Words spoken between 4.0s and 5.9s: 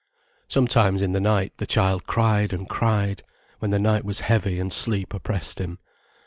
was heavy and sleep oppressed him.